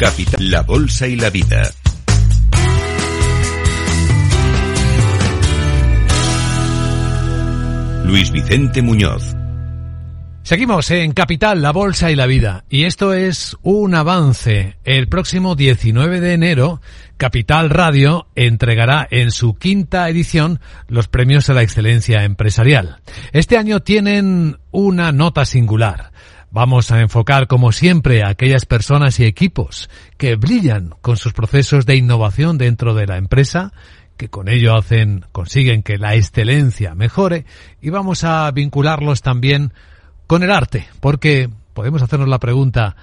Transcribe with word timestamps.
Capital, 0.00 0.50
la 0.50 0.62
Bolsa 0.62 1.06
y 1.06 1.14
la 1.14 1.28
Vida. 1.28 1.60
Luis 8.06 8.30
Vicente 8.30 8.80
Muñoz. 8.80 9.36
Seguimos 10.42 10.90
en 10.90 11.12
Capital, 11.12 11.60
la 11.60 11.72
Bolsa 11.72 12.10
y 12.10 12.16
la 12.16 12.24
Vida. 12.24 12.64
Y 12.70 12.84
esto 12.84 13.12
es 13.12 13.58
un 13.60 13.94
avance. 13.94 14.78
El 14.84 15.06
próximo 15.06 15.54
19 15.54 16.22
de 16.22 16.32
enero, 16.32 16.80
Capital 17.18 17.68
Radio 17.68 18.26
entregará 18.36 19.06
en 19.10 19.30
su 19.30 19.54
quinta 19.54 20.08
edición 20.08 20.60
los 20.88 21.08
premios 21.08 21.50
a 21.50 21.52
la 21.52 21.62
excelencia 21.62 22.24
empresarial. 22.24 23.02
Este 23.32 23.58
año 23.58 23.80
tienen 23.80 24.56
una 24.70 25.12
nota 25.12 25.44
singular. 25.44 26.10
Vamos 26.52 26.90
a 26.90 27.00
enfocar, 27.00 27.46
como 27.46 27.70
siempre, 27.70 28.24
a 28.24 28.28
aquellas 28.28 28.66
personas 28.66 29.20
y 29.20 29.24
equipos 29.24 29.88
que 30.16 30.34
brillan 30.34 30.94
con 31.00 31.16
sus 31.16 31.32
procesos 31.32 31.86
de 31.86 31.94
innovación 31.94 32.58
dentro 32.58 32.94
de 32.94 33.06
la 33.06 33.18
empresa, 33.18 33.72
que 34.16 34.28
con 34.28 34.48
ello 34.48 34.74
hacen, 34.74 35.24
consiguen 35.30 35.84
que 35.84 35.96
la 35.96 36.16
excelencia 36.16 36.96
mejore, 36.96 37.44
y 37.80 37.90
vamos 37.90 38.24
a 38.24 38.50
vincularlos 38.50 39.22
también 39.22 39.72
con 40.26 40.42
el 40.42 40.50
arte, 40.50 40.88
porque 41.00 41.48
podemos 41.72 42.02
hacernos 42.02 42.28
la 42.28 42.40
pregunta, 42.40 42.96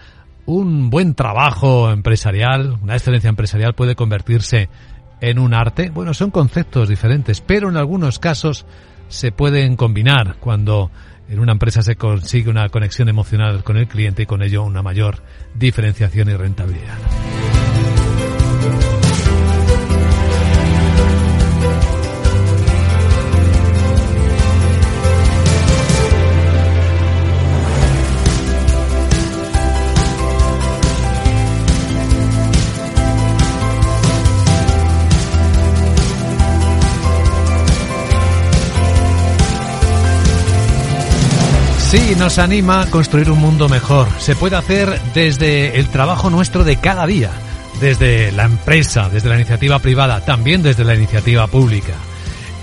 ¿un 0.45 0.89
buen 0.89 1.15
trabajo 1.15 1.89
empresarial, 1.89 2.77
una 2.83 2.95
excelencia 2.95 3.29
empresarial 3.29 3.75
puede 3.75 3.95
convertirse 3.95 4.67
en 5.21 5.39
un 5.39 5.53
arte? 5.53 5.89
Bueno, 5.89 6.13
son 6.13 6.31
conceptos 6.31 6.89
diferentes, 6.89 7.39
pero 7.39 7.69
en 7.69 7.77
algunos 7.77 8.19
casos 8.19 8.65
se 9.07 9.31
pueden 9.31 9.77
combinar 9.77 10.35
cuando 10.41 10.91
en 11.29 11.39
una 11.39 11.51
empresa 11.51 11.81
se 11.81 11.95
consigue 11.95 12.49
una 12.49 12.69
conexión 12.69 13.09
emocional 13.09 13.63
con 13.63 13.77
el 13.77 13.87
cliente 13.87 14.23
y 14.23 14.25
con 14.25 14.41
ello 14.41 14.63
una 14.63 14.81
mayor 14.81 15.21
diferenciación 15.55 16.29
y 16.29 16.35
rentabilidad. 16.35 16.97
Sí, 41.89 42.15
nos 42.17 42.37
anima 42.37 42.81
a 42.81 42.89
construir 42.89 43.31
un 43.31 43.39
mundo 43.39 43.69
mejor. 43.69 44.09
Se 44.19 44.35
puede 44.35 44.57
hacer 44.57 44.99
desde 45.13 45.79
el 45.79 45.87
trabajo 45.87 46.29
nuestro 46.29 46.65
de 46.65 46.75
cada 46.75 47.07
día, 47.07 47.31
desde 47.79 48.33
la 48.33 48.43
empresa, 48.43 49.07
desde 49.07 49.29
la 49.29 49.35
iniciativa 49.35 49.79
privada, 49.79 50.19
también 50.25 50.61
desde 50.61 50.83
la 50.83 50.95
iniciativa 50.95 51.47
pública. 51.47 51.93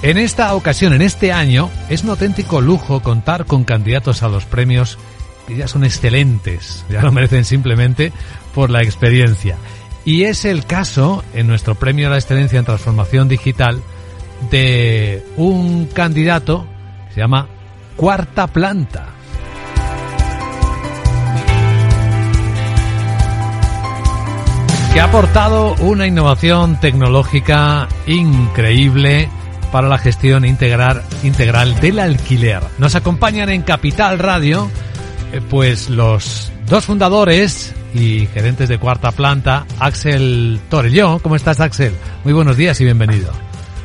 En 0.03 0.19
esta 0.19 0.55
ocasión, 0.55 0.92
en 0.92 1.00
este 1.00 1.33
año, 1.33 1.70
es 1.89 2.05
un 2.05 2.11
auténtico 2.11 2.61
lujo 2.61 3.00
contar 3.00 3.47
con 3.47 3.64
candidatos 3.64 4.22
a 4.22 4.28
los 4.28 4.44
premios 4.44 4.98
que 5.48 5.56
ya 5.56 5.69
son 5.69 5.84
excelentes, 5.84 6.84
ya 6.91 7.00
lo 7.00 7.11
merecen 7.11 7.47
simplemente 7.47 8.12
por 8.55 8.69
la 8.69 8.83
experiencia. 8.83 9.56
Y 10.05 10.25
es 10.25 10.44
el 10.44 10.66
caso, 10.66 11.25
en 11.33 11.47
nuestro 11.47 11.77
premio 11.77 12.09
a 12.09 12.11
la 12.11 12.19
excelencia 12.19 12.59
en 12.59 12.66
transformación 12.66 13.28
digital, 13.28 13.81
de 14.50 15.25
un 15.38 15.86
candidato 15.86 16.66
que 17.09 17.14
se 17.14 17.20
llama 17.20 17.48
Cuarta 17.97 18.48
Planta. 18.48 19.14
Que 24.95 25.00
ha 25.00 25.06
aportado 25.06 25.75
una 25.81 26.06
innovación 26.06 26.78
tecnológica 26.78 27.89
increíble 28.06 29.28
para 29.73 29.89
la 29.89 29.98
gestión 29.98 30.45
integral, 30.45 31.03
integral 31.25 31.81
del 31.81 31.99
alquiler. 31.99 32.60
Nos 32.78 32.94
acompañan 32.94 33.49
en 33.49 33.62
Capital 33.62 34.21
Radio, 34.21 34.71
eh, 35.32 35.41
pues 35.50 35.91
los 35.91 36.53
dos 36.69 36.84
fundadores 36.84 37.75
y 37.93 38.27
gerentes 38.27 38.69
de 38.69 38.78
cuarta 38.78 39.10
planta, 39.10 39.66
Axel 39.81 40.60
Torelló. 40.71 41.19
¿Cómo 41.19 41.34
estás, 41.34 41.59
Axel? 41.59 41.93
Muy 42.22 42.32
buenos 42.32 42.56
días 42.56 42.81
y 42.81 42.84
bienvenido. 42.84 43.32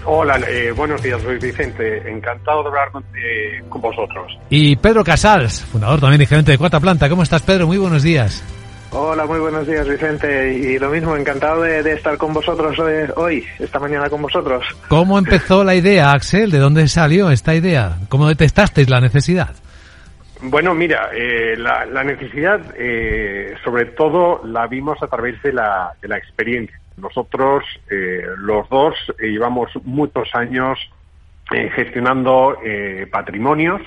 Hola, 0.06 0.40
eh, 0.48 0.72
buenos 0.74 1.02
días, 1.02 1.20
soy 1.24 1.40
Vicente. 1.40 2.08
Encantado 2.08 2.62
de 2.62 2.68
hablar 2.70 2.92
con, 2.92 3.04
eh, 3.16 3.64
con, 3.68 3.82
vosotros. 3.82 4.38
Y 4.52 4.76
Pedro 4.76 5.04
Casals, 5.04 5.62
fundador 5.62 6.00
también 6.00 6.22
y 6.22 6.28
gerente 6.28 6.52
de 6.52 6.60
cuarta 6.60 6.80
planta. 6.80 7.10
¿Cómo 7.10 7.24
estás, 7.24 7.42
Pedro? 7.42 7.66
Muy 7.66 7.80
buenos 7.80 8.04
días. 8.04 8.44
Hola, 8.92 9.26
muy 9.28 9.40
buenos 9.40 9.68
días, 9.68 9.88
Vicente. 9.88 10.52
Y 10.54 10.80
lo 10.80 10.90
mismo, 10.90 11.16
encantado 11.16 11.62
de, 11.62 11.84
de 11.84 11.94
estar 11.94 12.18
con 12.18 12.34
vosotros 12.34 12.78
hoy, 13.16 13.46
esta 13.60 13.80
mañana 13.80 14.10
con 14.10 14.24
vosotros. 14.24 14.66
¿Cómo 14.88 15.20
empezó 15.20 15.64
la 15.64 15.76
idea, 15.76 16.12
Axel? 16.12 16.50
¿De 16.50 16.58
dónde 16.58 16.88
salió 16.88 17.30
esta 17.30 17.54
idea? 17.54 17.98
¿Cómo 18.10 18.28
detectasteis 18.28 18.90
la 18.90 19.00
necesidad? 19.00 19.56
Bueno, 20.42 20.74
mira, 20.74 21.10
eh, 21.14 21.56
la, 21.58 21.86
la, 21.86 22.04
necesidad, 22.04 22.62
eh, 22.78 23.56
sobre 23.64 23.86
todo, 23.88 24.42
la 24.44 24.66
vimos 24.66 25.02
a 25.04 25.08
través 25.08 25.40
de 25.44 25.54
la, 25.54 25.94
de 26.02 26.08
la 26.08 26.18
experiencia. 26.18 26.80
Nosotros, 26.98 27.64
eh, 27.92 28.24
los 28.38 28.68
dos, 28.70 28.96
llevamos 29.20 29.70
muchos 29.84 30.30
años 30.34 30.80
gestionando 31.76 32.60
patrimonios 33.12 33.82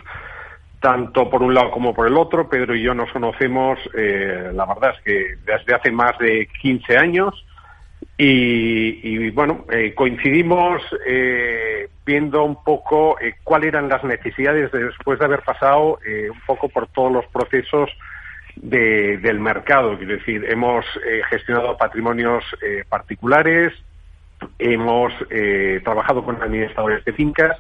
tanto 0.83 1.31
por 1.31 1.43
un 1.43 1.55
lado 1.55 1.71
como 1.71 1.95
por 1.95 2.07
el 2.07 2.17
otro. 2.19 2.49
Pedro 2.51 2.75
y 2.75 2.83
yo 2.83 2.93
nos 2.93 3.11
conocemos, 3.13 3.79
eh, 3.97 4.51
la 4.53 4.67
verdad 4.67 4.95
es 4.97 5.03
que 5.03 5.37
desde 5.47 5.75
hace 5.75 5.91
más 5.91 6.19
de 6.19 6.49
15 6.61 6.99
años 6.99 7.47
y, 8.19 9.01
y 9.03 9.31
bueno, 9.31 9.65
eh, 9.71 9.95
coincidimos 9.95 10.83
eh, 11.07 11.89
viendo 12.05 12.45
un 12.45 12.63
poco 12.63 13.19
eh, 13.21 13.35
cuáles 13.45 13.69
eran 13.69 13.89
las 13.89 14.05
necesidades 14.05 14.71
después 14.73 15.19
de 15.19 15.25
haber 15.25 15.43
pasado 15.43 15.99
eh, 16.07 16.29
un 16.31 16.41
poco 16.47 16.69
por 16.69 16.89
todos 16.89 17.13
los 17.13 17.27
procesos 17.27 17.91
de, 18.57 19.19
del 19.19 19.41
mercado. 19.41 19.93
Es 19.95 20.07
decir, 20.07 20.45
hemos 20.49 20.85
eh, 21.07 21.23
gestionado 21.31 21.77
patrimonios 21.77 22.45
particulares, 22.89 23.73
hemos 24.59 25.13
trabajado 25.85 26.25
con 26.25 26.43
administradores 26.43 27.05
de 27.05 27.13
fincas, 27.13 27.57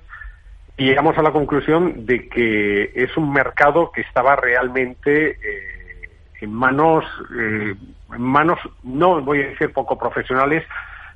y 0.83 0.87
llegamos 0.87 1.17
a 1.17 1.23
la 1.23 1.31
conclusión 1.31 2.07
de 2.07 2.29
que 2.29 2.91
es 2.97 3.17
un 3.17 3.33
mercado 3.33 3.93
que 3.93 4.01
estaba 4.01 4.35
realmente 4.35 5.31
eh, 5.31 6.09
en 6.41 6.53
manos, 6.53 7.05
eh, 7.39 7.77
en 8.13 8.21
manos, 8.21 8.59
no 8.83 9.21
voy 9.23 9.43
a 9.43 9.49
decir 9.51 9.73
poco 9.73 9.97
profesionales, 9.97 10.65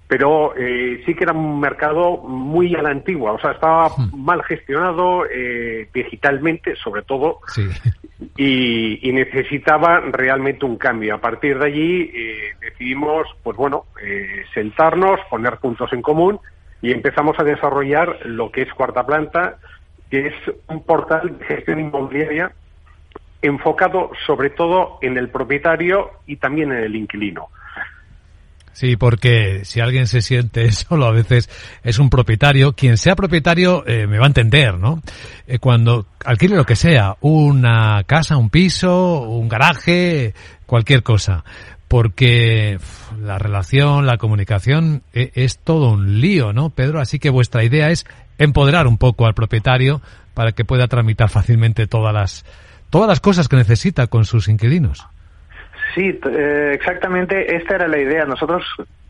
pero 0.06 0.54
eh, 0.56 1.02
sí 1.04 1.16
que 1.16 1.24
era 1.24 1.32
un 1.32 1.58
mercado 1.58 2.18
muy 2.18 2.76
a 2.76 2.82
la 2.82 2.90
antigua, 2.90 3.32
o 3.32 3.40
sea, 3.40 3.50
estaba 3.50 3.88
hmm. 3.88 4.24
mal 4.24 4.40
gestionado 4.44 5.24
eh, 5.26 5.88
digitalmente, 5.92 6.76
sobre 6.76 7.02
todo, 7.02 7.40
sí. 7.48 7.68
y, 8.36 9.08
y, 9.08 9.12
necesitaba 9.12 9.98
realmente 9.98 10.64
un 10.64 10.76
cambio. 10.76 11.16
A 11.16 11.20
partir 11.20 11.58
de 11.58 11.66
allí 11.66 12.10
eh, 12.14 12.54
decidimos, 12.60 13.26
pues 13.42 13.56
bueno, 13.56 13.86
sentarnos, 14.54 15.18
poner 15.28 15.56
puntos 15.56 15.92
en 15.92 16.02
común 16.02 16.38
y 16.86 16.92
empezamos 16.92 17.36
a 17.40 17.42
desarrollar 17.42 18.24
lo 18.26 18.52
que 18.52 18.62
es 18.62 18.72
Cuarta 18.72 19.04
Planta, 19.04 19.56
que 20.08 20.28
es 20.28 20.34
un 20.68 20.84
portal 20.84 21.36
de 21.36 21.44
gestión 21.44 21.80
inmobiliaria 21.80 22.52
enfocado 23.42 24.12
sobre 24.24 24.50
todo 24.50 24.98
en 25.02 25.18
el 25.18 25.28
propietario 25.28 26.12
y 26.28 26.36
también 26.36 26.70
en 26.70 26.84
el 26.84 26.94
inquilino. 26.94 27.48
Sí, 28.72 28.96
porque 28.96 29.64
si 29.64 29.80
alguien 29.80 30.06
se 30.06 30.22
siente 30.22 30.70
solo 30.70 31.06
a 31.06 31.10
veces 31.10 31.50
es 31.82 31.98
un 31.98 32.08
propietario. 32.08 32.74
Quien 32.74 32.98
sea 32.98 33.16
propietario 33.16 33.84
eh, 33.84 34.06
me 34.06 34.18
va 34.18 34.26
a 34.26 34.28
entender, 34.28 34.78
¿no? 34.78 35.02
Eh, 35.48 35.58
cuando 35.58 36.06
alquile 36.24 36.54
lo 36.54 36.66
que 36.66 36.76
sea, 36.76 37.16
una 37.20 38.04
casa, 38.04 38.36
un 38.36 38.48
piso, 38.48 39.22
un 39.22 39.48
garaje, 39.48 40.34
cualquier 40.66 41.02
cosa 41.02 41.42
porque 41.88 42.78
la 43.20 43.38
relación, 43.38 44.06
la 44.06 44.16
comunicación 44.16 45.02
e, 45.12 45.30
es, 45.34 45.58
todo 45.58 45.92
un 45.92 46.20
lío, 46.20 46.52
¿no, 46.52 46.70
Pedro? 46.70 47.00
Así 47.00 47.18
que 47.18 47.30
vuestra 47.30 47.64
idea 47.64 47.90
es 47.90 48.06
empoderar 48.38 48.86
un 48.86 48.98
poco 48.98 49.26
al 49.26 49.34
propietario 49.34 50.00
para 50.34 50.52
que 50.52 50.64
pueda 50.64 50.86
tramitar 50.88 51.28
fácilmente 51.28 51.86
todas 51.86 52.12
las 52.12 52.44
todas 52.90 53.08
las 53.08 53.20
cosas 53.20 53.48
que 53.48 53.56
necesita 53.56 54.06
con 54.06 54.24
sus 54.24 54.48
inquilinos. 54.48 55.06
Sí, 55.94 56.18
eh, 56.30 56.72
exactamente, 56.74 57.56
esta 57.56 57.76
era 57.76 57.88
la 57.88 57.98
idea. 57.98 58.24
Nosotros 58.24 58.64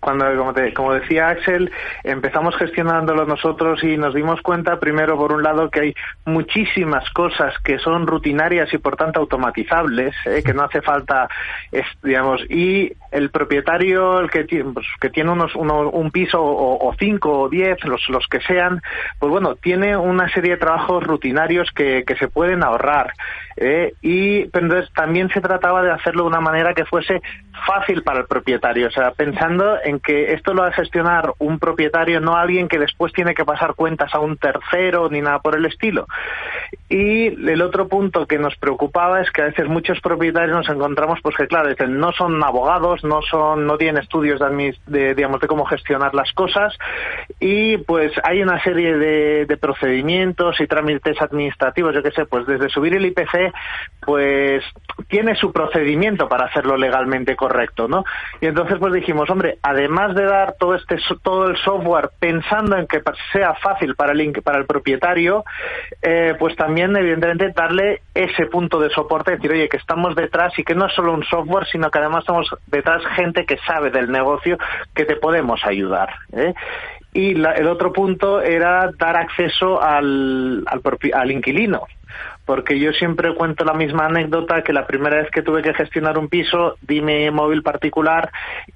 cuando, 0.07 0.25
como, 0.73 0.93
decía 0.93 1.31
Axel, 1.31 1.69
empezamos 2.05 2.55
gestionándolo 2.55 3.27
nosotros 3.27 3.83
y 3.83 3.97
nos 3.97 4.15
dimos 4.15 4.41
cuenta, 4.41 4.79
primero, 4.79 5.17
por 5.17 5.33
un 5.33 5.43
lado, 5.43 5.69
que 5.69 5.81
hay 5.81 5.95
muchísimas 6.25 7.11
cosas 7.11 7.53
que 7.65 7.81
son 7.81 8.07
rutinarias 8.07 8.73
y, 8.73 8.79
por 8.79 8.95
tanto, 8.95 9.19
automatizables, 9.19 10.15
¿eh? 10.27 10.45
que 10.45 10.55
no 10.55 10.63
hace 10.63 10.81
falta, 10.81 11.29
digamos, 12.05 12.41
y 12.49 12.93
el 13.11 13.31
propietario, 13.31 14.21
el 14.21 14.31
que, 14.31 14.45
tiene, 14.45 14.73
pues, 14.73 14.87
que 15.01 15.11
tiene 15.11 15.33
unos, 15.33 15.57
un 15.57 16.11
piso 16.13 16.41
o, 16.41 16.95
cinco 16.97 17.41
o 17.41 17.49
diez, 17.49 17.85
los, 17.85 18.09
los 18.09 18.29
que 18.29 18.41
sean, 18.43 18.81
pues 19.19 19.33
bueno, 19.33 19.57
tiene 19.57 19.97
una 19.97 20.33
serie 20.33 20.53
de 20.53 20.59
trabajos 20.59 21.03
rutinarios 21.03 21.69
que, 21.75 22.05
que 22.07 22.15
se 22.15 22.29
pueden 22.29 22.63
ahorrar. 22.63 23.13
¿eh? 23.57 23.95
y 24.03 24.43
entonces 24.43 24.91
también 24.95 25.29
se 25.31 25.41
trataba 25.41 25.83
de 25.83 25.91
hacerlo 25.91 26.25
de 26.25 26.29
una 26.29 26.41
manera 26.41 26.75
que 26.75 26.85
fuese 26.85 27.23
fácil 27.67 28.03
para 28.03 28.21
el 28.21 28.27
propietario, 28.27 28.89
o 28.89 28.91
sea, 28.91 29.13
pensando 29.13 29.79
en 29.83 29.96
que 30.01 30.33
esto 30.33 30.55
lo 30.55 30.63
va 30.63 30.69
a 30.69 30.73
gestionar 30.73 31.33
un 31.39 31.59
propietario, 31.59 32.21
no 32.21 32.37
alguien 32.37 32.69
que 32.69 32.79
después 32.79 33.13
tiene 33.13 33.35
que 33.35 33.45
pasar 33.45 33.75
cuentas 33.75 34.15
a 34.15 34.21
un 34.21 34.37
tercero 34.37 35.09
ni 35.11 35.21
nada 35.21 35.39
por 35.41 35.57
el 35.57 35.67
estilo. 35.67 36.07
Y 36.89 37.27
el 37.29 37.63
otro 37.63 37.89
punto 37.89 38.27
que 38.27 38.39
nos 38.39 38.57
preocupaba 38.57 39.21
es 39.21 39.31
que 39.31 39.43
a 39.43 39.47
veces 39.47 39.69
muchos 39.69 40.01
propietarios 40.01 40.57
nos 40.57 40.69
encontramos, 40.69 41.19
pues 41.23 41.37
que 41.37 41.47
claro, 41.47 41.69
dicen, 41.69 41.99
no 41.99 42.13
son 42.13 42.43
abogados, 42.43 43.05
no 43.05 43.23
son, 43.23 43.67
no 43.67 43.77
tienen 43.77 44.03
estudios 44.03 44.41
de, 44.41 44.77
de 44.87 45.15
digamos, 45.15 45.41
de 45.41 45.49
cómo 45.49 45.65
gestionar 45.65 46.15
las 46.15 46.33
cosas 46.33 46.77
y 47.41 47.79
pues 47.79 48.13
hay 48.23 48.43
una 48.43 48.63
serie 48.63 48.97
de, 48.97 49.47
de 49.47 49.57
procedimientos 49.57 50.61
y 50.61 50.67
trámites 50.67 51.21
administrativos, 51.21 51.95
yo 51.95 52.03
qué 52.03 52.11
sé, 52.11 52.27
pues 52.27 52.47
desde 52.47 52.69
subir 52.69 52.95
el 52.95 53.07
IPC, 53.07 53.53
pues 54.05 54.63
tiene 55.09 55.35
su 55.35 55.53
procedimiento 55.53 56.29
para 56.29 56.47
hacerlo 56.47 56.77
legalmente 56.77 57.37
correcto, 57.37 57.89
¿no? 57.89 58.05
Y 58.41 58.47
entonces 58.47 58.77
pues 58.79 58.93
dijimos, 58.93 59.29
hombre, 59.31 59.59
además 59.63 59.86
de 60.15 60.25
dar 60.25 60.55
todo 60.59 60.75
este 60.75 60.97
todo 61.23 61.49
el 61.49 61.57
software 61.59 62.11
pensando 62.19 62.77
en 62.77 62.87
que 62.87 63.03
sea 63.33 63.55
fácil 63.55 63.95
para 63.95 64.13
el 64.13 64.33
para 64.43 64.59
el 64.59 64.67
propietario, 64.67 65.45
eh, 66.03 66.35
pues 66.39 66.57
también 66.57 66.97
evidentemente 66.97 67.53
darle 67.55 68.03
ese 68.15 68.47
punto 68.47 68.79
de 68.81 68.91
soporte, 68.91 69.33
decir, 69.33 69.51
oye, 69.51 69.69
que 69.69 69.77
estamos 69.77 70.15
detrás 70.15 70.59
y 70.59 70.65
que 70.65 70.75
no 70.75 70.87
es 70.87 70.95
solo 70.95 71.13
un 71.13 71.25
software, 71.25 71.67
sino 71.67 71.91
que 71.91 71.99
además 71.99 72.21
estamos 72.21 72.49
detrás 72.67 73.05
gente 73.15 73.45
que 73.47 73.59
sabe 73.59 73.91
del 73.91 74.11
negocio, 74.11 74.59
que 74.95 75.05
te 75.05 75.17
podemos 75.17 75.65
ayudar. 75.65 76.11
¿eh? 76.33 76.55
Y 77.13 77.31
el 77.33 77.67
otro 77.67 77.93
punto 77.93 78.43
era 78.43 78.91
dar 78.99 79.17
acceso 79.17 79.83
al, 79.83 80.65
al, 80.67 80.83
al 81.15 81.31
inquilino 81.31 81.87
porque 82.45 82.79
yo 82.79 82.93
siempre 82.93 83.35
cuento 83.35 83.65
la 83.65 83.75
misma 83.75 84.07
anécdota 84.07 84.63
que 84.63 84.73
la 84.73 84.87
primera 84.87 85.17
vez 85.17 85.31
que 85.31 85.43
tuve 85.43 85.63
que 85.63 85.75
gestionar 85.75 86.19
un 86.19 86.29
piso 86.29 86.77
di 86.81 87.01
mi 87.01 87.31
móvil 87.31 87.63
particular 87.63 88.31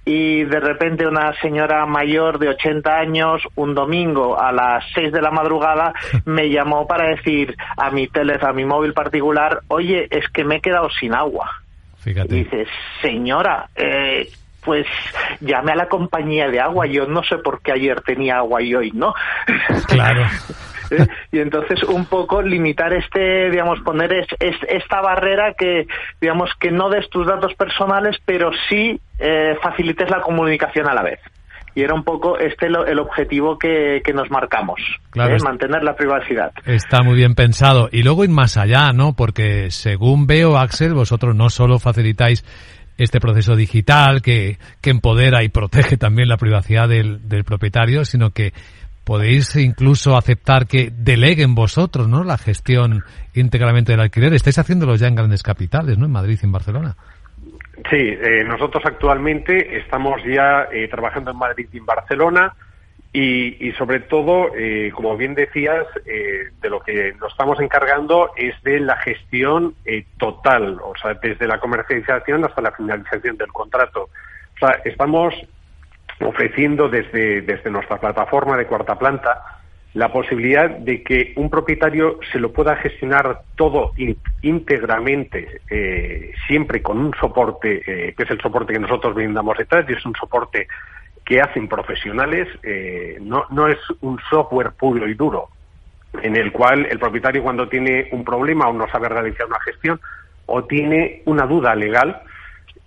y 0.05 0.45
de 0.45 0.61
repente 0.61 1.07
una 1.07 1.33
señora 1.41 1.87
mayor 1.87 2.39
de 2.39 2.49
80 2.49 2.99
años 2.99 3.43
un 3.55 3.75
domingo 3.75 4.41
a 4.41 4.53
las 4.53 4.85
6 4.95 5.13
de 5.13 5.23
la 5.23 5.31
madrugada 5.31 5.93
me 6.25 6.51
llamó 6.51 6.87
para 6.87 7.09
decir 7.11 7.57
a 7.77 7.91
mi 7.91 8.09
teléfono, 8.09 8.51
a 8.51 8.55
mi 8.55 8.65
móvil 8.65 8.93
particular, 8.93 9.61
oye, 9.69 10.09
es 10.11 10.29
que 10.29 10.45
me 10.45 10.57
he 10.57 10.61
quedado 10.61 10.89
sin 10.91 11.15
agua. 11.15 11.51
Fíjate. 11.99 12.35
Y 12.35 12.45
dice, 12.45 12.67
señora, 13.03 13.69
eh, 13.77 14.29
pues 14.65 14.87
llame 15.41 15.73
a 15.73 15.77
la 15.77 15.89
compañía 15.89 16.49
de 16.49 16.61
agua. 16.61 16.87
Yo 16.87 17.07
no 17.07 17.23
sé 17.23 17.39
por 17.39 17.63
qué 17.63 17.73
ayer 17.73 18.01
tenía 18.03 18.39
agua 18.39 18.63
y 18.63 18.75
hoy 18.75 18.91
no. 18.93 19.15
Claro. 19.89 20.23
¿eh? 20.91 21.07
y 21.33 21.39
entonces 21.39 21.83
un 21.85 22.07
poco 22.07 22.43
limitar 22.43 22.93
este, 22.93 23.51
digamos, 23.51 23.81
poner 23.81 24.13
es, 24.13 24.27
esta 24.69 25.01
barrera 25.01 25.55
que, 25.55 25.87
digamos, 26.21 26.51
que 26.59 26.71
no 26.71 26.89
des 26.89 27.09
tus 27.11 27.27
datos 27.27 27.55
personales, 27.55 28.17
pero 28.25 28.51
sí 28.69 29.01
eh, 29.19 29.57
facilites 29.63 30.11
la 30.11 30.21
comunicación 30.21 30.89
a 30.89 30.95
la 30.95 31.03
vez. 31.03 31.21
Y 31.73 31.83
era 31.83 31.95
un 31.95 32.03
poco 32.03 32.37
este 32.37 32.67
el 32.67 32.99
objetivo 32.99 33.57
que, 33.57 34.03
nos 34.13 34.29
marcamos, 34.29 34.81
¿eh? 35.15 35.37
mantener 35.45 35.85
la 35.85 35.95
privacidad. 35.95 36.53
Está 36.67 37.03
muy 37.05 37.15
bien 37.15 37.37
pensado. 37.37 37.89
Y 37.93 38.03
luego 38.03 38.25
ir 38.25 38.31
más 38.31 38.57
allá, 38.57 38.91
¿no? 38.93 39.15
Porque 39.15 39.71
según 39.71 40.27
veo, 40.27 40.59
Axel, 40.59 40.95
vosotros 40.95 41.37
no 41.37 41.49
solo 41.49 41.79
facilitáis 41.79 42.45
este 43.03 43.21
proceso 43.21 43.57
digital 43.57 44.23
que, 44.23 44.59
que 44.81 44.91
empodera 44.91 45.43
y 45.43 45.49
protege 45.49 45.97
también 45.97 46.29
la 46.29 46.37
privacidad 46.37 46.89
del, 46.89 47.29
del 47.29 47.45
propietario, 47.45 48.05
sino 48.05 48.31
que 48.31 48.53
podéis 49.05 49.57
incluso 49.57 50.17
aceptar 50.17 50.67
que 50.67 50.93
deleguen 50.93 51.55
vosotros, 51.55 52.09
¿no? 52.09 52.23
La 52.23 52.39
gestión 52.39 53.03
íntegramente 53.35 53.93
del 53.93 54.01
alquiler. 54.01 54.35
Estáis 54.35 54.59
haciéndolo 54.59 54.95
ya 54.97 55.09
en 55.09 55.15
grandes 55.15 55.43
capitales, 55.43 55.99
¿no? 55.99 56.07
En 56.07 56.13
Madrid 56.13 56.39
y 56.41 56.47
en 56.47 56.53
Barcelona. 56.53 56.97
Sí, 57.89 57.97
eh, 57.97 58.45
nosotros 58.47 58.83
actualmente 58.87 59.79
estamos 59.79 60.21
ya 60.25 60.69
eh, 60.71 60.87
trabajando 60.89 61.31
en 61.31 61.39
Madrid 61.39 61.67
y 61.73 61.79
en 61.79 61.87
Barcelona 61.87 62.55
y, 63.13 63.73
sobre 63.73 64.01
todo, 64.01 64.55
eh, 64.57 64.93
como 64.95 65.17
bien 65.17 65.35
decías, 65.35 65.85
de 66.05 66.71
lo 66.71 66.81
que 66.81 67.13
nos 67.21 67.33
estamos 67.33 67.59
encargando 67.61 68.31
es 68.37 68.55
de 68.63 68.79
la 68.79 68.97
gestión 68.99 69.75
total, 70.19 70.79
o 70.83 70.93
sea, 71.01 71.15
desde 71.15 71.49
la 71.49 71.59
comercialización 71.59 72.45
hasta 72.45 72.63
la 72.63 72.73
finalización 72.73 73.37
del 73.37 73.53
contrato. 73.53 74.11
O 74.55 74.59
sea, 74.59 74.81
estamos 74.85 75.35
ofreciendo 76.21 76.89
desde, 76.89 77.41
desde 77.43 77.71
nuestra 77.71 77.99
plataforma 77.99 78.57
de 78.57 78.67
cuarta 78.67 78.99
planta 78.99 79.61
la 79.95 80.13
posibilidad 80.13 80.71
de 80.71 81.03
que 81.03 81.33
un 81.37 81.51
propietario 81.51 82.21
se 82.31 82.39
lo 82.39 82.53
pueda 82.53 82.77
gestionar 82.77 83.41
todo 83.57 83.93
íntegramente, 84.43 85.63
eh, 85.69 86.33
siempre 86.47 86.81
con 86.81 86.99
un 86.99 87.15
soporte, 87.19 87.83
eh, 87.87 88.15
que 88.15 88.23
es 88.23 88.31
el 88.31 88.41
soporte 88.41 88.73
que 88.73 88.79
nosotros 88.79 89.15
brindamos 89.15 89.59
detrás, 89.59 89.85
y 89.89 89.95
es 89.95 90.07
un 90.07 90.15
soporte 90.15 90.69
que 91.31 91.41
hacen 91.41 91.69
profesionales, 91.69 92.49
eh, 92.65 93.17
no, 93.21 93.47
no 93.51 93.69
es 93.69 93.79
un 94.01 94.19
software 94.29 94.73
puro 94.73 95.09
y 95.09 95.15
duro, 95.15 95.49
en 96.25 96.35
el 96.35 96.51
cual 96.51 96.89
el 96.91 96.99
propietario 96.99 97.45
cuando 97.45 97.69
tiene 97.69 98.09
un 98.11 98.25
problema 98.25 98.67
o 98.67 98.73
no 98.73 98.89
sabe 98.89 99.09
realizar 99.09 99.47
una 99.47 99.61
gestión 99.61 100.01
o 100.47 100.65
tiene 100.65 101.23
una 101.27 101.47
duda 101.47 101.77
legal, 101.77 102.21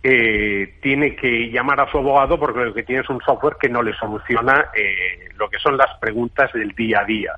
eh, 0.03 0.73
tiene 0.81 1.15
que 1.15 1.51
llamar 1.51 1.79
a 1.79 1.89
su 1.89 1.99
abogado 1.99 2.37
porque 2.37 2.65
lo 2.65 2.73
que 2.73 2.83
tiene 2.83 3.03
es 3.03 3.09
un 3.09 3.21
software 3.21 3.55
que 3.57 3.69
no 3.69 3.81
le 3.81 3.93
soluciona 3.93 4.65
eh, 4.75 5.29
lo 5.37 5.49
que 5.49 5.59
son 5.59 5.77
las 5.77 5.97
preguntas 6.01 6.51
del 6.51 6.71
día 6.71 6.99
a 6.99 7.05
día. 7.05 7.31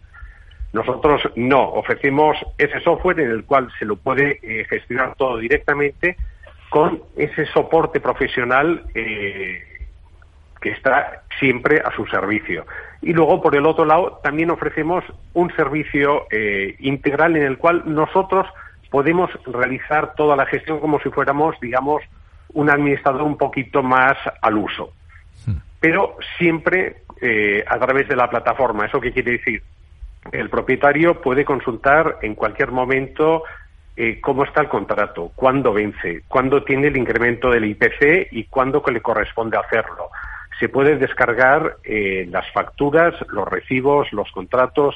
Nosotros 0.73 1.21
no, 1.35 1.69
ofrecemos 1.69 2.35
ese 2.57 2.79
software 2.79 3.19
en 3.19 3.29
el 3.29 3.45
cual 3.45 3.71
se 3.77 3.85
lo 3.85 3.95
puede 3.95 4.39
eh, 4.41 4.65
gestionar 4.67 5.13
todo 5.17 5.37
directamente 5.37 6.17
con 6.71 7.03
ese 7.15 7.45
soporte 7.45 7.99
profesional 7.99 8.81
que 10.65 10.71
está 10.71 11.21
siempre 11.37 11.79
a 11.85 11.91
su 11.95 12.07
servicio. 12.07 12.65
Y 13.03 13.13
luego, 13.13 13.39
por 13.39 13.55
el 13.55 13.67
otro 13.67 13.85
lado, 13.85 14.19
también 14.23 14.49
ofrecemos 14.49 15.03
un 15.35 15.55
servicio 15.55 16.25
integral 16.79 17.35
en 17.35 17.43
el 17.43 17.59
cual 17.59 17.83
nosotros 17.85 18.47
podemos 18.89 19.29
realizar 19.45 20.15
toda 20.15 20.35
la 20.35 20.47
gestión 20.47 20.79
como 20.79 20.99
si 21.01 21.09
fuéramos, 21.11 21.55
digamos, 21.61 22.01
un 22.53 22.71
administrador 22.71 23.21
un 23.21 23.37
poquito 23.37 23.83
más 23.83 24.17
al 24.41 24.57
uso. 24.57 24.91
Hmm. 25.45 25.57
Pero 25.79 26.17
siempre 26.39 27.03
eh, 27.21 27.63
a 27.65 27.79
través 27.79 28.09
de 28.09 28.15
la 28.15 28.29
plataforma. 28.29 28.85
¿Eso 28.85 28.99
qué 28.99 29.13
quiere 29.13 29.33
decir? 29.33 29.63
El 30.31 30.49
propietario 30.49 31.21
puede 31.21 31.45
consultar 31.45 32.17
en 32.21 32.35
cualquier 32.35 32.71
momento 32.71 33.43
eh, 33.95 34.19
cómo 34.19 34.43
está 34.43 34.59
el 34.61 34.67
contrato, 34.67 35.31
cuándo 35.33 35.71
vence, 35.71 36.23
cuándo 36.27 36.63
tiene 36.63 36.87
el 36.87 36.97
incremento 36.97 37.49
del 37.49 37.65
IPC 37.65 38.27
y 38.31 38.45
cuándo 38.45 38.83
le 38.91 39.01
corresponde 39.01 39.57
hacerlo. 39.57 40.09
Se 40.59 40.69
puede 40.69 40.97
descargar 40.97 41.77
eh, 41.83 42.27
las 42.29 42.49
facturas, 42.51 43.13
los 43.29 43.47
recibos, 43.47 44.11
los 44.13 44.31
contratos, 44.31 44.95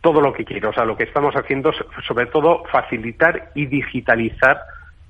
todo 0.00 0.20
lo 0.20 0.32
que 0.32 0.44
quiera. 0.44 0.70
O 0.70 0.72
sea, 0.72 0.84
lo 0.84 0.96
que 0.96 1.04
estamos 1.04 1.34
haciendo 1.34 1.70
es, 1.70 1.76
sobre 2.06 2.26
todo, 2.26 2.64
facilitar 2.70 3.50
y 3.54 3.66
digitalizar 3.66 4.60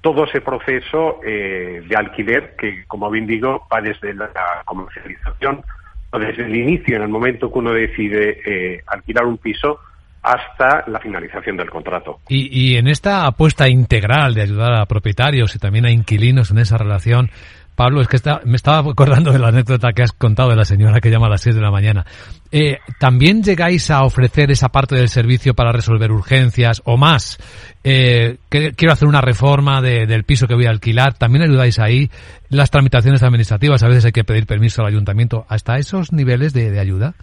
todo 0.00 0.24
ese 0.24 0.40
proceso 0.40 1.20
eh, 1.24 1.82
de 1.86 1.96
alquiler 1.96 2.54
que, 2.56 2.84
como 2.86 3.10
bien 3.10 3.26
digo, 3.26 3.66
va 3.72 3.80
desde 3.80 4.14
la 4.14 4.30
comercialización 4.64 5.62
o 6.10 6.18
desde 6.18 6.44
el 6.44 6.56
inicio, 6.56 6.96
en 6.96 7.02
el 7.02 7.08
momento 7.08 7.52
que 7.52 7.58
uno 7.58 7.72
decide 7.72 8.40
eh, 8.44 8.82
alquilar 8.86 9.26
un 9.26 9.38
piso, 9.38 9.80
hasta 10.22 10.84
la 10.88 10.98
finalización 10.98 11.56
del 11.56 11.70
contrato. 11.70 12.20
Y 12.28 12.76
en 12.76 12.88
esta 12.88 13.26
apuesta 13.26 13.68
integral 13.68 14.34
de 14.34 14.42
ayudar 14.42 14.74
a 14.74 14.86
propietarios 14.86 15.54
y 15.54 15.58
también 15.58 15.86
a 15.86 15.90
inquilinos 15.90 16.50
en 16.50 16.58
esa 16.58 16.76
relación, 16.76 17.30
Pablo, 17.78 18.00
es 18.00 18.08
que 18.08 18.18
me 18.44 18.56
estaba 18.56 18.90
acordando 18.90 19.30
de 19.30 19.38
la 19.38 19.48
anécdota 19.48 19.92
que 19.92 20.02
has 20.02 20.10
contado 20.10 20.50
de 20.50 20.56
la 20.56 20.64
señora 20.64 21.00
que 21.00 21.12
llama 21.12 21.26
a 21.26 21.30
las 21.30 21.42
6 21.42 21.54
de 21.54 21.62
la 21.62 21.70
mañana. 21.70 22.04
Eh, 22.50 22.78
¿También 22.98 23.44
llegáis 23.44 23.88
a 23.92 24.02
ofrecer 24.02 24.50
esa 24.50 24.70
parte 24.70 24.96
del 24.96 25.08
servicio 25.08 25.54
para 25.54 25.70
resolver 25.70 26.10
urgencias 26.10 26.82
o 26.86 26.96
más? 26.96 27.38
Eh, 27.84 28.38
quiero 28.48 28.92
hacer 28.92 29.06
una 29.06 29.20
reforma 29.20 29.80
del 29.80 30.24
piso 30.24 30.48
que 30.48 30.56
voy 30.56 30.66
a 30.66 30.70
alquilar. 30.70 31.14
¿También 31.14 31.44
ayudáis 31.44 31.78
ahí? 31.78 32.10
Las 32.48 32.72
tramitaciones 32.72 33.22
administrativas, 33.22 33.84
a 33.84 33.88
veces 33.88 34.06
hay 34.06 34.12
que 34.12 34.24
pedir 34.24 34.46
permiso 34.46 34.82
al 34.82 34.88
ayuntamiento. 34.88 35.46
¿Hasta 35.48 35.78
esos 35.78 36.12
niveles 36.12 36.52
de, 36.52 36.80
ayuda? 36.80 37.14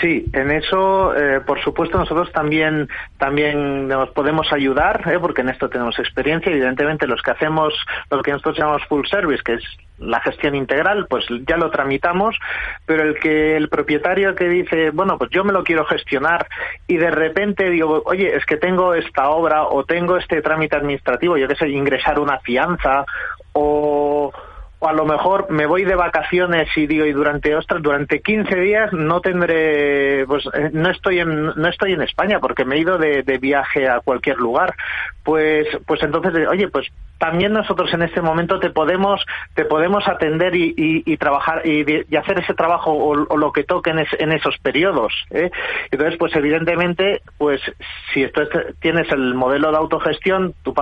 Sí, 0.00 0.26
en 0.32 0.50
eso, 0.50 1.16
eh, 1.16 1.40
por 1.40 1.60
supuesto, 1.60 1.98
nosotros 1.98 2.30
también 2.30 2.88
también 3.16 3.88
nos 3.88 4.10
podemos 4.10 4.52
ayudar, 4.52 5.02
¿eh? 5.10 5.18
porque 5.18 5.40
en 5.40 5.48
esto 5.48 5.68
tenemos 5.68 5.98
experiencia. 5.98 6.52
Evidentemente, 6.52 7.06
los 7.06 7.20
que 7.22 7.32
hacemos 7.32 7.74
lo 8.10 8.22
que 8.22 8.30
nosotros 8.30 8.58
llamamos 8.58 8.84
full 8.84 9.06
service, 9.06 9.42
que 9.42 9.54
es 9.54 9.64
la 9.98 10.20
gestión 10.20 10.54
integral, 10.54 11.06
pues 11.08 11.26
ya 11.48 11.56
lo 11.56 11.70
tramitamos, 11.70 12.36
pero 12.86 13.02
el 13.02 13.18
que 13.18 13.56
el 13.56 13.68
propietario 13.68 14.36
que 14.36 14.48
dice, 14.48 14.90
bueno, 14.90 15.18
pues 15.18 15.30
yo 15.30 15.42
me 15.42 15.52
lo 15.52 15.64
quiero 15.64 15.84
gestionar 15.86 16.46
y 16.86 16.98
de 16.98 17.10
repente 17.10 17.68
digo, 17.68 18.02
oye, 18.04 18.36
es 18.36 18.46
que 18.46 18.56
tengo 18.56 18.94
esta 18.94 19.30
obra 19.30 19.64
o 19.64 19.84
tengo 19.84 20.16
este 20.16 20.42
trámite 20.42 20.76
administrativo, 20.76 21.36
yo 21.36 21.48
qué 21.48 21.56
sé, 21.56 21.68
ingresar 21.68 22.20
una 22.20 22.38
fianza 22.38 23.04
o 23.52 24.32
o 24.80 24.88
a 24.88 24.92
lo 24.92 25.04
mejor 25.04 25.50
me 25.50 25.66
voy 25.66 25.84
de 25.84 25.96
vacaciones 25.96 26.68
y 26.76 26.86
digo 26.86 27.04
y 27.04 27.12
durante 27.12 27.54
ostras, 27.54 27.82
durante 27.82 28.20
15 28.20 28.54
días 28.60 28.92
no 28.92 29.20
tendré 29.20 30.24
pues 30.26 30.44
eh, 30.54 30.70
no 30.72 30.90
estoy 30.90 31.18
en 31.18 31.46
no 31.46 31.68
estoy 31.68 31.92
en 31.94 32.02
España 32.02 32.38
porque 32.38 32.64
me 32.64 32.76
he 32.76 32.80
ido 32.80 32.96
de, 32.96 33.22
de 33.22 33.38
viaje 33.38 33.88
a 33.88 34.00
cualquier 34.00 34.36
lugar 34.36 34.74
pues 35.24 35.66
pues 35.86 36.02
entonces 36.02 36.46
oye 36.48 36.68
pues 36.68 36.86
también 37.18 37.52
nosotros 37.52 37.92
en 37.92 38.02
este 38.02 38.22
momento 38.22 38.60
te 38.60 38.70
podemos 38.70 39.24
te 39.54 39.64
podemos 39.64 40.06
atender 40.06 40.54
y, 40.54 40.74
y, 40.76 41.16
trabajar 41.16 41.66
y, 41.66 42.16
hacer 42.16 42.38
ese 42.38 42.54
trabajo 42.54 42.92
o, 42.92 43.36
lo 43.36 43.52
que 43.52 43.64
toque 43.64 43.90
en, 43.90 44.32
esos 44.32 44.56
periodos 44.58 45.12
¿eh? 45.30 45.50
entonces 45.90 46.16
pues 46.18 46.36
evidentemente 46.36 47.22
pues 47.36 47.60
si 48.12 48.22
esto 48.22 48.42
tienes 48.80 49.10
el 49.10 49.34
modelo 49.34 49.72
de 49.72 49.76
autogestión 49.76 50.54
tú 50.62 50.72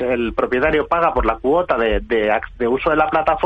el 0.00 0.32
propietario 0.34 0.88
paga 0.88 1.14
por 1.14 1.24
la 1.24 1.36
cuota 1.36 1.78
de, 1.78 2.00
de 2.00 2.68
uso 2.68 2.90
de 2.90 2.96
la 2.96 3.08
plataforma 3.08 3.43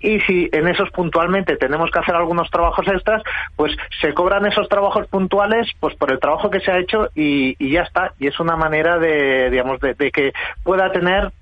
y 0.00 0.20
si 0.20 0.48
en 0.52 0.68
esos 0.68 0.90
puntualmente 0.90 1.56
tenemos 1.56 1.90
que 1.90 1.98
hacer 1.98 2.14
algunos 2.14 2.50
trabajos 2.50 2.86
extras 2.88 3.22
pues 3.56 3.76
se 4.00 4.14
cobran 4.14 4.46
esos 4.46 4.68
trabajos 4.68 5.06
puntuales 5.08 5.70
pues 5.80 5.94
por 5.96 6.12
el 6.12 6.18
trabajo 6.18 6.50
que 6.50 6.60
se 6.60 6.70
ha 6.70 6.78
hecho 6.78 7.08
y, 7.14 7.56
y 7.58 7.72
ya 7.72 7.82
está. 7.82 8.12
Y 8.18 8.26
es 8.26 8.38
una 8.40 8.56
manera 8.56 8.98
de 8.98 9.50
digamos 9.50 9.80
de, 9.80 9.94
de 9.94 10.10
que 10.10 10.32
pueda 10.62 10.92
tener 10.92 11.32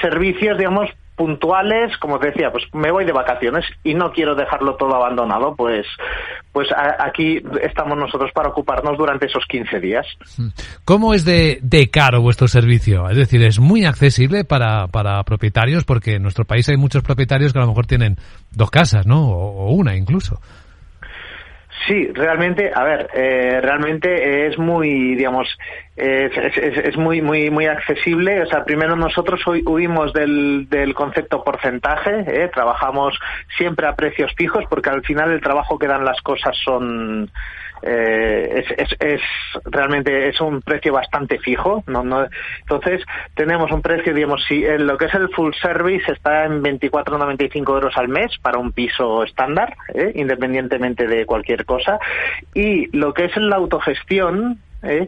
servicios, 0.00 0.56
digamos, 0.56 0.90
puntuales, 1.16 1.96
como 1.98 2.18
te 2.18 2.28
decía, 2.28 2.52
pues 2.52 2.64
me 2.74 2.90
voy 2.90 3.04
de 3.04 3.12
vacaciones 3.12 3.64
y 3.82 3.94
no 3.94 4.12
quiero 4.12 4.34
dejarlo 4.34 4.76
todo 4.76 4.94
abandonado, 4.94 5.56
pues 5.56 5.86
pues 6.56 6.68
aquí 6.98 7.38
estamos 7.60 7.98
nosotros 7.98 8.30
para 8.32 8.48
ocuparnos 8.48 8.96
durante 8.96 9.26
esos 9.26 9.44
15 9.46 9.78
días. 9.78 10.06
¿Cómo 10.86 11.12
es 11.12 11.26
de, 11.26 11.58
de 11.60 11.90
caro 11.90 12.22
vuestro 12.22 12.48
servicio? 12.48 13.10
Es 13.10 13.18
decir, 13.18 13.42
es 13.42 13.60
muy 13.60 13.84
accesible 13.84 14.42
para, 14.46 14.86
para 14.86 15.22
propietarios 15.24 15.84
porque 15.84 16.14
en 16.14 16.22
nuestro 16.22 16.46
país 16.46 16.66
hay 16.70 16.78
muchos 16.78 17.02
propietarios 17.02 17.52
que 17.52 17.58
a 17.58 17.60
lo 17.60 17.68
mejor 17.68 17.84
tienen 17.84 18.16
dos 18.52 18.70
casas, 18.70 19.06
¿no? 19.06 19.28
o 19.28 19.70
una 19.74 19.96
incluso. 19.96 20.40
Sí, 21.84 22.08
realmente, 22.12 22.72
a 22.74 22.82
ver, 22.84 23.08
eh, 23.14 23.60
realmente 23.60 24.46
es 24.46 24.58
muy, 24.58 25.14
digamos, 25.14 25.46
es, 25.96 26.96
muy, 26.96 27.22
muy, 27.22 27.50
muy 27.50 27.66
accesible. 27.66 28.42
O 28.42 28.46
sea, 28.46 28.64
primero 28.64 28.96
nosotros 28.96 29.40
huimos 29.46 30.12
del, 30.12 30.68
del 30.68 30.94
concepto 30.94 31.44
porcentaje, 31.44 32.24
¿eh? 32.26 32.50
trabajamos 32.52 33.18
siempre 33.56 33.86
a 33.86 33.94
precios 33.94 34.32
fijos 34.36 34.64
porque 34.68 34.90
al 34.90 35.02
final 35.02 35.30
el 35.30 35.40
trabajo 35.40 35.78
que 35.78 35.86
dan 35.86 36.04
las 36.04 36.20
cosas 36.22 36.56
son, 36.64 37.30
eh, 37.82 38.64
es, 38.98 39.20
realmente 39.64 40.28
es 40.28 40.40
un 40.40 40.62
precio 40.62 40.92
bastante 40.92 41.38
fijo. 41.38 41.84
¿no? 41.86 42.02
No, 42.02 42.26
entonces, 42.60 43.02
tenemos 43.34 43.70
un 43.70 43.82
precio, 43.82 44.14
digamos, 44.14 44.44
si 44.46 44.64
en 44.64 44.86
lo 44.86 44.96
que 44.96 45.06
es 45.06 45.14
el 45.14 45.28
full 45.30 45.52
service 45.60 46.10
está 46.10 46.44
en 46.44 46.62
24,95 46.62 47.74
euros 47.74 47.96
al 47.96 48.08
mes 48.08 48.32
para 48.42 48.58
un 48.58 48.72
piso 48.72 49.22
estándar, 49.24 49.76
¿eh? 49.94 50.12
independientemente 50.14 51.06
de 51.06 51.26
cualquier 51.26 51.64
cosa. 51.66 51.98
Y 52.54 52.96
lo 52.96 53.12
que 53.12 53.26
es 53.26 53.36
la 53.36 53.56
autogestión, 53.56 54.58
¿eh? 54.82 55.06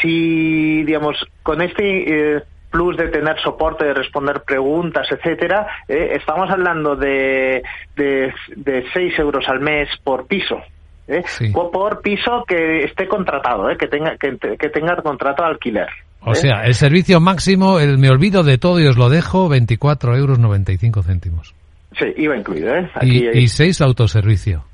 si, 0.00 0.82
digamos, 0.84 1.16
con 1.42 1.60
este 1.60 2.36
eh, 2.36 2.42
plus 2.70 2.96
de 2.96 3.08
tener 3.08 3.38
soporte, 3.40 3.84
de 3.84 3.94
responder 3.94 4.42
preguntas, 4.42 5.06
etcétera, 5.10 5.66
eh, 5.88 6.16
estamos 6.18 6.50
hablando 6.50 6.96
de, 6.96 7.62
de, 7.96 8.32
de 8.56 8.84
6 8.92 9.18
euros 9.18 9.48
al 9.48 9.60
mes 9.60 9.88
por 10.02 10.26
piso. 10.26 10.62
¿eh? 11.10 11.24
por 11.52 12.00
piso 12.00 12.44
que 12.46 12.84
esté 12.84 13.08
contratado, 13.08 13.70
¿eh? 13.70 13.76
que 13.76 13.88
tenga 13.88 14.16
que, 14.16 14.32
tenga 14.68 14.96
contrato 14.96 15.42
de 15.42 15.48
alquiler. 15.48 15.88
O 16.22 16.34
sea, 16.34 16.64
el 16.64 16.74
servicio 16.74 17.18
máximo, 17.18 17.80
el 17.80 17.98
me 17.98 18.10
olvido 18.10 18.42
de 18.42 18.58
todo 18.58 18.78
y 18.78 18.86
os 18.86 18.96
lo 18.96 19.08
dejo, 19.08 19.48
24 19.48 20.16
euros 20.16 20.38
95 20.38 21.02
céntimos. 21.02 21.54
Sí, 21.98 22.06
iba 22.18 22.36
incluido, 22.36 22.74
¿eh? 22.74 22.90
Aquí, 22.94 23.26
y, 23.32 23.38
y 23.38 23.48
seis 23.48 23.80
autoservicio. 23.80 24.64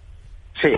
Sí, 0.60 0.72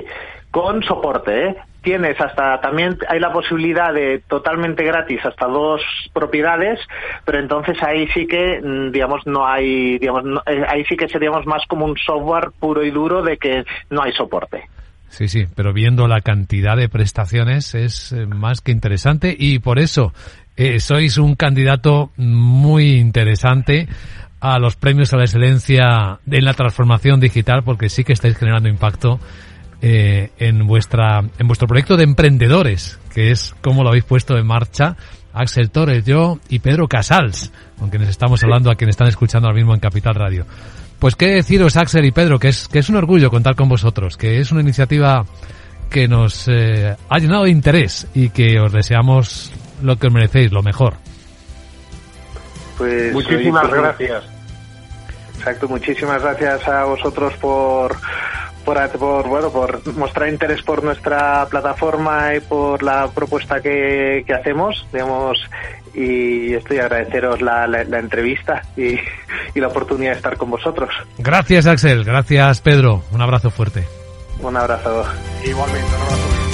con 0.51 0.83
soporte, 0.83 1.49
¿eh? 1.49 1.57
Tienes 1.83 2.21
hasta, 2.21 2.61
también 2.61 2.99
hay 3.09 3.21
la 3.21 3.33
posibilidad 3.33 3.95
de 3.95 4.21
totalmente 4.29 4.85
gratis 4.85 5.21
hasta 5.25 5.47
dos 5.47 5.81
propiedades, 6.13 6.81
pero 7.25 7.39
entonces 7.39 7.81
ahí 7.83 8.09
sí 8.09 8.27
que, 8.27 8.61
mm, 8.61 8.91
digamos, 8.91 9.27
no 9.27 9.47
hay, 9.47 9.99
digamos, 9.99 10.25
ahí 10.69 10.85
sí 10.87 10.97
que 10.97 11.09
seríamos 11.09 11.47
más 11.47 11.63
como 11.69 11.87
un 11.87 11.97
software 11.97 12.51
puro 12.59 12.85
y 12.85 12.91
duro 12.91 13.23
de 13.23 13.37
que 13.37 13.65
no 13.91 14.03
hay 14.03 14.13
soporte. 14.13 14.65
Sí, 15.09 15.29
sí, 15.29 15.47
pero 15.55 15.73
viendo 15.73 16.07
la 16.07 16.21
cantidad 16.21 16.77
de 16.77 16.89
prestaciones 16.89 17.75
es 17.75 18.13
eh, 18.13 18.27
más 18.27 18.61
que 18.61 18.73
interesante 18.73 19.35
y 19.37 19.59
por 19.59 19.79
eso 19.79 20.13
eh, 20.57 20.81
sois 20.81 21.17
un 21.17 21.35
candidato 21.35 22.11
muy 22.17 22.97
interesante 22.97 23.89
a 24.41 24.59
los 24.59 24.77
premios 24.77 25.13
a 25.13 25.17
la 25.17 25.25
excelencia 25.25 26.19
en 26.31 26.45
la 26.45 26.53
transformación 26.53 27.21
digital 27.21 27.63
porque 27.65 27.89
sí 27.89 28.05
que 28.05 28.13
estáis 28.13 28.37
generando 28.37 28.69
impacto 28.69 29.19
eh, 29.81 30.31
en 30.39 30.67
vuestra 30.67 31.21
en 31.39 31.47
vuestro 31.47 31.69
proyecto 31.69 31.97
de 31.97 32.05
emprendedores 32.05 32.99
que 33.15 33.31
es 33.31 33.55
como 33.63 33.83
lo 33.83 33.91
habéis 33.91 34.05
puesto 34.05 34.37
en 34.37 34.47
marcha 34.47 34.97
Axel 35.33 35.71
Torres, 35.71 36.05
yo 36.05 36.39
y 36.49 36.59
Pedro 36.59 36.89
Casals, 36.89 37.53
con 37.79 37.91
quienes 37.91 38.09
estamos 38.09 38.43
hablando 38.43 38.71
a 38.71 38.75
quienes 38.75 38.95
están 38.95 39.07
escuchando 39.07 39.47
ahora 39.47 39.57
mismo 39.57 39.73
en 39.73 39.81
Capital 39.81 40.15
Radio. 40.15 40.47
Pues 40.99 41.15
qué 41.15 41.27
deciros, 41.27 41.77
Axel 41.77 42.05
y 42.07 42.11
Pedro, 42.11 42.41
que 42.41 42.49
es, 42.49 42.67
que 42.67 42.81
es 42.81 42.89
un 42.89 42.97
orgullo 42.97 43.31
contar 43.31 43.55
con 43.55 43.69
vosotros, 43.69 44.17
que 44.17 44.41
es 44.41 44.51
una 44.51 44.63
iniciativa 44.63 45.25
que 45.91 46.09
nos 46.09 46.49
eh, 46.49 46.97
ha 47.09 47.19
llenado 47.19 47.45
de 47.45 47.51
interés 47.51 48.09
y 48.15 48.31
que 48.31 48.59
os 48.59 48.73
deseamos 48.73 49.53
lo 49.81 49.97
que 49.97 50.09
os 50.09 50.13
merecéis, 50.13 50.51
lo 50.51 50.63
mejor. 50.63 50.95
Pues 52.77 53.13
muchísimas 53.13 53.71
gracias. 53.71 54.25
Exacto, 55.37 55.69
muchísimas 55.69 56.21
gracias 56.21 56.67
a 56.67 56.85
vosotros 56.85 57.33
por 57.35 57.97
por, 58.69 58.91
por, 58.99 59.29
bueno, 59.29 59.51
por 59.51 59.95
mostrar 59.95 60.29
interés 60.29 60.63
por 60.63 60.85
nuestra 60.85 61.47
plataforma 61.47 62.35
y 62.35 62.41
por 62.41 62.83
la 62.83 63.09
propuesta 63.09 63.63
que, 63.63 64.25
que 64.27 64.35
hacemos. 64.35 64.87
Digamos, 64.93 65.39
y 65.95 66.53
estoy 66.53 66.79
a 66.79 66.83
agradeceros 66.83 67.41
la, 67.41 67.67
la, 67.67 67.85
la 67.85 67.99
entrevista 67.99 68.63
y, 68.77 68.99
y, 69.55 69.61
la 69.61 69.69
oportunidad 69.69 70.13
de 70.13 70.17
estar 70.19 70.37
con 70.37 70.51
vosotros. 70.51 70.91
Gracias, 71.17 71.67
Axel. 71.67 72.05
Gracias, 72.05 72.61
Pedro. 72.61 73.05
Un 73.11 73.23
abrazo 73.23 73.51
fuerte. 73.51 73.87
Un 74.41 74.57
abrazo. 74.57 75.05
Igualmente, 75.45 75.89
un 75.89 76.03
abrazo. 76.03 76.48